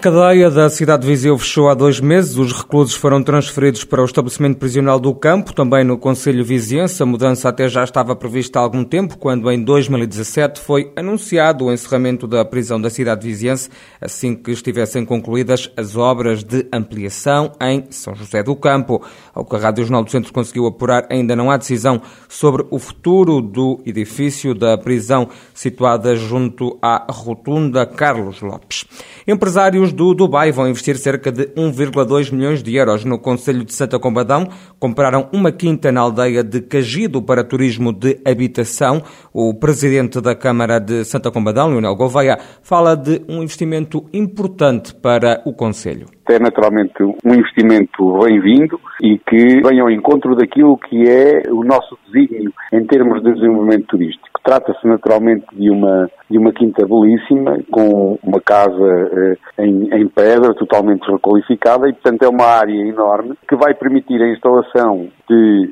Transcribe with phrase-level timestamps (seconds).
[0.00, 2.38] Cadeia da cidade de Viseu fechou há dois meses.
[2.38, 7.02] Os reclusos foram transferidos para o estabelecimento prisional do campo, também no Conselho Viziense.
[7.02, 11.72] A mudança até já estava prevista há algum tempo, quando em 2017 foi anunciado o
[11.72, 13.68] encerramento da prisão da cidade viziense,
[14.00, 19.04] assim que estivessem concluídas as obras de ampliação em São José do Campo.
[19.34, 22.78] Ao que a Rádio Jornal do Centro conseguiu apurar, ainda não há decisão sobre o
[22.78, 28.86] futuro do edifício da prisão situada junto à rotunda Carlos Lopes.
[29.28, 33.98] Empresários do Dubai vão investir cerca de 1,2 milhões de euros no Conselho de Santa
[33.98, 34.48] Combadão.
[34.78, 39.02] Compraram uma quinta na aldeia de Cagido para turismo de habitação.
[39.32, 45.42] O presidente da Câmara de Santa Combadão, Leonel Gouveia, fala de um investimento importante para
[45.44, 46.06] o Conselho.
[46.30, 51.98] É naturalmente um investimento bem-vindo e que vem ao encontro daquilo que é o nosso
[52.06, 54.40] desígnio em termos de desenvolvimento turístico.
[54.44, 60.54] Trata-se naturalmente de uma, de uma quinta belíssima, com uma casa eh, em, em, pedra,
[60.54, 65.68] totalmente requalificada, e portanto é uma área enorme que vai permitir a instalação de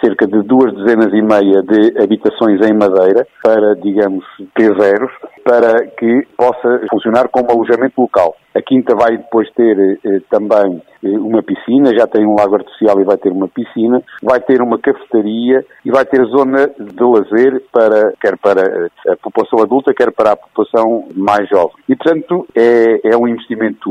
[0.00, 4.24] cerca de duas dezenas e meia de habitações em madeira para, digamos,
[4.58, 5.08] T0,
[5.44, 8.34] para que possa funcionar como alojamento local.
[8.54, 12.98] A Quinta vai depois ter eh, também eh, uma piscina, já tem um lago artificial
[13.00, 17.62] e vai ter uma piscina, vai ter uma cafetaria e vai ter zona de lazer
[17.72, 21.76] para, quer para eh, a população adulta, quer para a população mais jovem.
[21.88, 23.90] E, portanto, é, é um investimento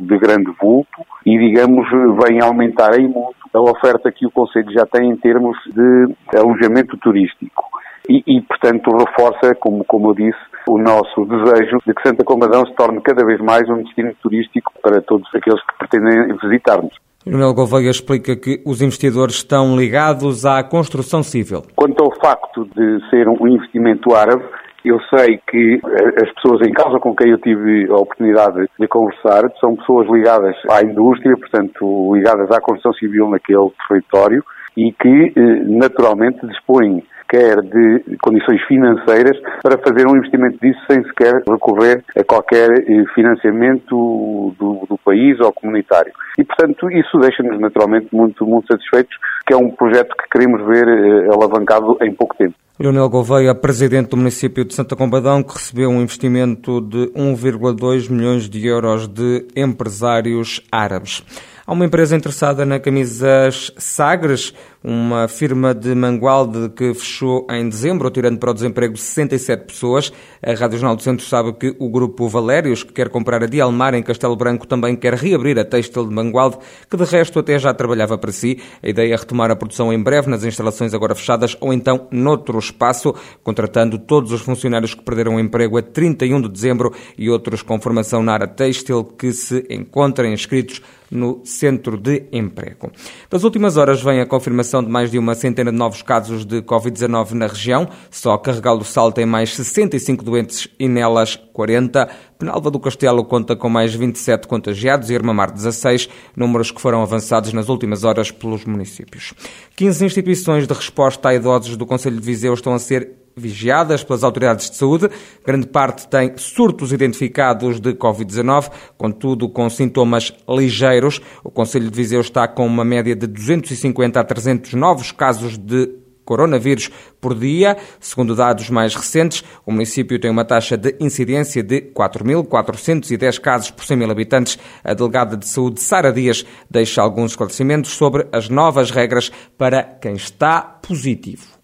[0.00, 1.86] de grande vulto e, digamos,
[2.24, 6.96] vem aumentar em muito a oferta que o Conselho já tem em termos de alojamento
[6.96, 7.64] turístico.
[8.08, 12.64] E, e, portanto, reforça, como, como eu disse, o nosso desejo de que Santa Comadão
[12.66, 16.94] se torne cada vez mais um destino turístico para todos aqueles que pretendem visitar-nos.
[17.26, 21.62] Leonel Gouveia explica que os investidores estão ligados à construção civil.
[21.76, 24.42] Quanto ao facto de ser um investimento árabe,
[24.84, 25.80] eu sei que
[26.22, 30.56] as pessoas em causa com quem eu tive a oportunidade de conversar são pessoas ligadas
[30.70, 34.42] à indústria, portanto, ligadas à construção civil naquele território
[34.74, 41.02] e que, eh, naturalmente, dispõem quer de condições financeiras para fazer um investimento disso sem
[41.04, 46.12] sequer recorrer a qualquer eh, financiamento do, do país ou comunitário.
[46.36, 50.88] E, portanto, isso deixa-nos naturalmente muito, muito satisfeitos, que é um projeto que queremos ver
[50.88, 52.54] eh, alavancado em pouco tempo.
[52.80, 58.48] Leonel Gouveia, presidente do município de Santa Combadão, que recebeu um investimento de 1,2 milhões
[58.48, 61.22] de euros de empresários árabes.
[61.70, 68.10] Há uma empresa interessada na camisas Sagres, uma firma de Mangualde que fechou em dezembro,
[68.10, 70.12] tirando para o desemprego 67 pessoas.
[70.44, 73.94] A Rádio Jornal do Centro sabe que o grupo Valérios, que quer comprar a Dialmar
[73.94, 76.58] em Castelo Branco, também quer reabrir a Têxtil de Mangualde,
[76.90, 78.58] que de resto até já trabalhava para si.
[78.82, 82.58] A ideia é retomar a produção em breve nas instalações agora fechadas ou então noutro
[82.58, 83.14] espaço,
[83.44, 87.80] contratando todos os funcionários que perderam o emprego a 31 de dezembro e outros com
[87.80, 92.90] formação na área têxtil que se encontrem inscritos no Centro de Emprego.
[93.28, 96.62] Das últimas horas vem a confirmação de mais de uma centena de novos casos de
[96.62, 97.88] Covid-19 na região.
[98.10, 102.08] Só Carregal do Sal tem mais 65 doentes e nelas 40.
[102.38, 107.52] Penalva do Castelo conta com mais 27 contagiados e Irmamar 16, números que foram avançados
[107.52, 109.34] nas últimas horas pelos municípios.
[109.76, 114.22] 15 instituições de resposta a idosos do Conselho de Viseu estão a ser vigiadas pelas
[114.22, 115.08] autoridades de saúde.
[115.44, 121.20] Grande parte tem surtos identificados de Covid-19, contudo com sintomas ligeiros.
[121.42, 126.00] O Conselho de Viseu está com uma média de 250 a 300 novos casos de
[126.30, 126.90] coronavírus
[127.20, 127.76] por dia.
[127.98, 133.84] Segundo dados mais recentes, o município tem uma taxa de incidência de 4.410 casos por
[133.84, 134.56] 100 mil habitantes.
[134.84, 140.14] A delegada de saúde, Sara Dias, deixa alguns esclarecimentos sobre as novas regras para quem
[140.14, 141.59] está positivo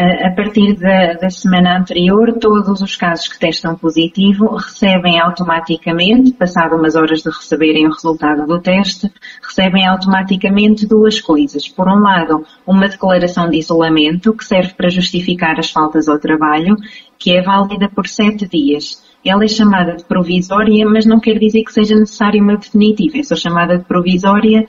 [0.00, 6.76] a partir da, da, semana anterior, todos os casos que testam positivo recebem automaticamente, passado
[6.76, 9.10] umas horas de receberem o resultado do teste,
[9.42, 11.66] recebem automaticamente duas coisas.
[11.66, 16.76] Por um lado, uma declaração de isolamento que serve para justificar as faltas ao trabalho,
[17.18, 19.02] que é válida por sete dias.
[19.24, 23.18] Ela é chamada de provisória, mas não quer dizer que seja necessária uma definitiva.
[23.18, 24.64] É só chamada de provisória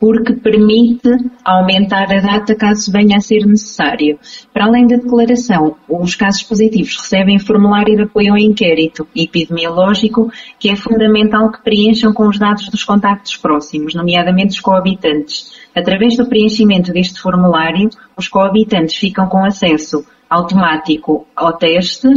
[0.00, 1.10] porque permite
[1.44, 4.18] aumentar a data caso venha a ser necessário.
[4.50, 10.70] Para além da declaração, os casos positivos recebem formulário de apoio ao inquérito epidemiológico, que
[10.70, 15.52] é fundamental que preencham com os dados dos contactos próximos, nomeadamente os coabitantes.
[15.74, 22.08] Através do preenchimento deste formulário, os coabitantes ficam com acesso automático ao teste,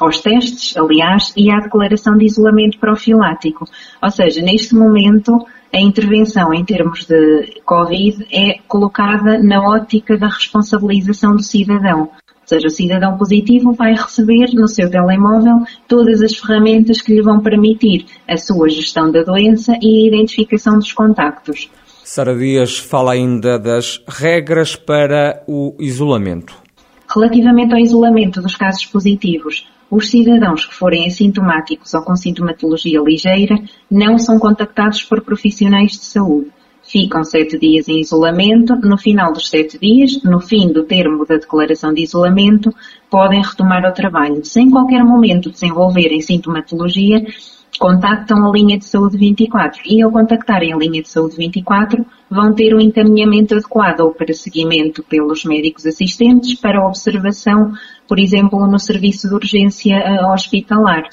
[0.00, 3.66] aos testes, aliás, e à declaração de isolamento profilático.
[4.02, 10.28] Ou seja, neste momento, a intervenção em termos de Covid é colocada na ótica da
[10.28, 12.00] responsabilização do cidadão.
[12.00, 17.20] Ou seja, o cidadão positivo vai receber no seu telemóvel todas as ferramentas que lhe
[17.20, 21.70] vão permitir a sua gestão da doença e a identificação dos contactos.
[22.02, 26.56] Sara Dias fala ainda das regras para o isolamento.
[27.14, 33.58] Relativamente ao isolamento dos casos positivos, os cidadãos que forem assintomáticos ou com sintomatologia ligeira
[33.90, 36.50] não são contactados por profissionais de saúde.
[36.82, 38.74] Ficam sete dias em isolamento.
[38.76, 42.74] No final dos sete dias, no fim do termo da declaração de isolamento,
[43.10, 44.42] podem retomar o trabalho.
[44.44, 47.26] Sem qualquer momento desenvolverem sintomatologia,
[47.78, 52.52] contactam a linha de saúde 24 e ao contactarem a linha de saúde 24 vão
[52.54, 57.72] ter um encaminhamento adequado para seguimento pelos médicos assistentes para observação,
[58.06, 61.08] por exemplo, no serviço de urgência eh, hospitalar.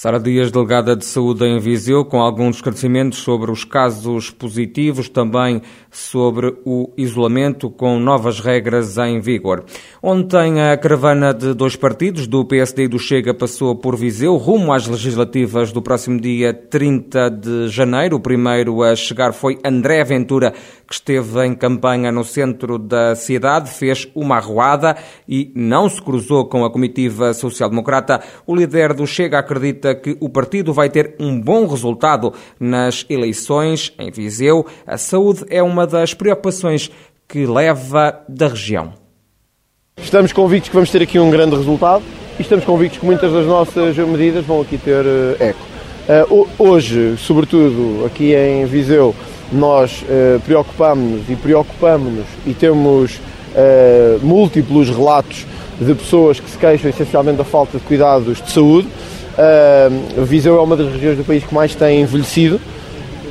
[0.00, 5.60] Sara Dias, delegada de saúde em Viseu, com alguns esclarecimentos sobre os casos positivos, também
[5.90, 9.64] sobre o isolamento, com novas regras em vigor.
[10.00, 14.72] Ontem, a caravana de dois partidos, do PSD e do Chega, passou por Viseu, rumo
[14.72, 18.18] às legislativas do próximo dia 30 de janeiro.
[18.18, 20.54] O primeiro a chegar foi André Ventura,
[20.88, 24.96] que esteve em campanha no centro da cidade, fez uma arruada
[25.28, 28.22] e não se cruzou com a comitiva social-democrata.
[28.46, 33.92] O líder do Chega acredita que o partido vai ter um bom resultado nas eleições
[33.98, 34.64] em Viseu.
[34.86, 36.90] A saúde é uma das preocupações
[37.28, 38.94] que leva da região.
[39.98, 42.02] Estamos convictos que vamos ter aqui um grande resultado
[42.38, 45.60] e estamos convictos que muitas das nossas medidas vão aqui ter eh, eco.
[46.08, 46.24] Eh,
[46.58, 49.14] hoje, sobretudo aqui em Viseu,
[49.52, 53.20] nós eh, preocupamos-nos e preocupamos-nos e temos
[54.22, 55.44] múltiplos relatos
[55.80, 58.86] de pessoas que se queixam essencialmente da falta de cuidados de saúde.
[59.38, 62.60] Uh, Viseu é uma das regiões do país que mais tem envelhecido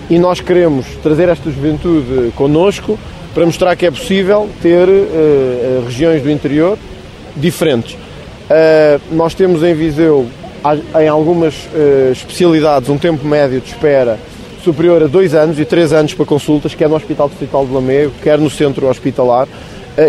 [0.10, 2.98] e nós queremos trazer esta juventude connosco
[3.34, 6.78] para mostrar que é possível ter uh, regiões do interior
[7.36, 7.94] diferentes.
[7.94, 10.26] Uh, nós temos em Viseu,
[11.00, 14.18] em algumas uh, especialidades, um tempo médio de espera
[14.68, 18.12] superior a dois anos e três anos para consultas, quer no Hospital Distrital de Lamego,
[18.22, 19.48] quer no centro hospitalar,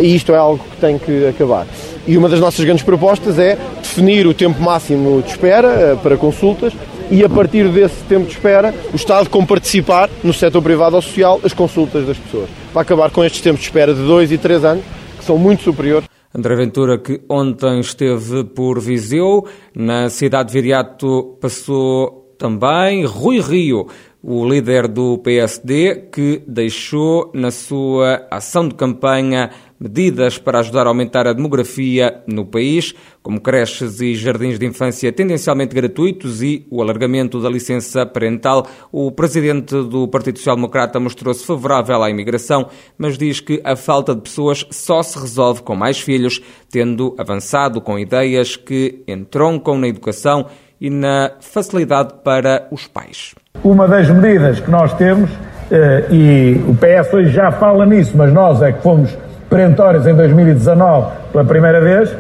[0.03, 1.67] e isto é algo que tem que acabar.
[2.07, 6.17] E uma das nossas grandes propostas é definir o tempo máximo de espera eh, para
[6.17, 6.73] consultas
[7.11, 11.03] e a partir desse tempo de espera o Estado com participar no setor privado ou
[11.03, 12.49] social as consultas das pessoas.
[12.73, 14.85] Para acabar com estes tempos de espera de 2 e 3 anos,
[15.19, 16.09] que são muito superiores.
[16.35, 23.88] André Ventura, que ontem esteve por Viseu, na cidade de Viriato passou também Rui Rio,
[24.23, 30.88] o líder do PSD, que deixou na sua ação de campanha medidas para ajudar a
[30.88, 36.82] aumentar a demografia no país, como creches e jardins de infância tendencialmente gratuitos e o
[36.82, 38.67] alargamento da licença parental.
[38.90, 44.14] O presidente do Partido Social Democrata mostrou-se favorável à imigração, mas diz que a falta
[44.14, 49.87] de pessoas só se resolve com mais filhos, tendo avançado com ideias que entroncam na
[49.87, 50.46] educação
[50.81, 53.35] e na facilidade para os pais.
[53.65, 55.31] Uma das medidas que nós temos,
[55.71, 59.17] eh, e o PS hoje já fala nisso, mas nós é que fomos
[59.51, 62.15] perentórios em 2019 pela primeira vez,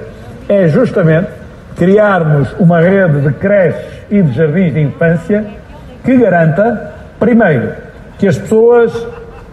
[0.48, 1.28] é justamente
[1.76, 5.44] criarmos uma rede de creches e de jardins de infância
[6.04, 7.72] que garanta, primeiro,
[8.18, 9.06] que as pessoas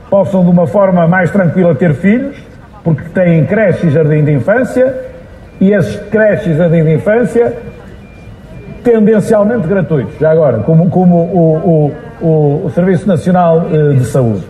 [0.10, 2.36] possam de uma forma mais tranquila ter filhos,
[2.84, 4.96] porque têm creche e jardim de infância,
[5.60, 7.54] e esses creches e jardim de infância
[8.86, 14.46] tendencialmente gratuitos, já agora, como, como o, o, o, o Serviço Nacional eh, de Saúde.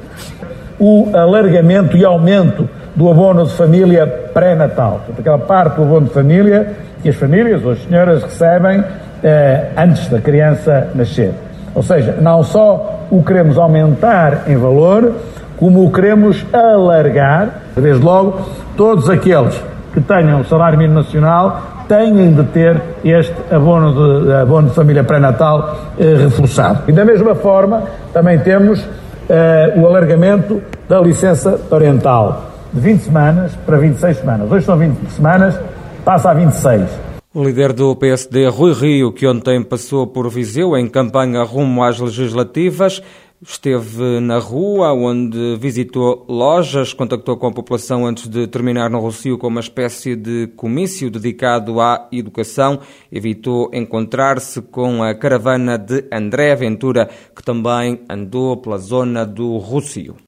[0.78, 5.00] O alargamento e aumento do abono de família pré-natal.
[5.18, 8.84] Aquela parte do abono de família que as famílias ou as senhoras recebem
[9.24, 11.32] eh, antes da criança nascer.
[11.74, 15.14] Ou seja, não só o queremos aumentar em valor,
[15.56, 18.42] como o queremos alargar, desde logo,
[18.76, 19.62] todos aqueles
[19.94, 25.04] que tenham o salário mínimo nacional têm de ter este abono de, abono de família
[25.04, 26.84] pré-natal eh, reforçado.
[26.88, 28.86] E da mesma forma, também temos
[29.30, 34.52] eh, o alargamento da licença parental de 20 semanas para 26 semanas.
[34.52, 35.60] Hoje são 20 semanas,
[36.04, 37.06] passa a 26.
[37.34, 42.00] O líder do PSD, Rui Rio, que ontem passou por Viseu em campanha rumo às
[42.00, 43.04] legislativas,
[43.42, 49.38] esteve na rua, onde visitou lojas, contactou com a população antes de terminar no Rocio
[49.38, 52.80] com uma espécie de comício dedicado à educação.
[53.12, 60.16] Evitou encontrar-se com a caravana de André Ventura, que também andou pela zona do Rocio.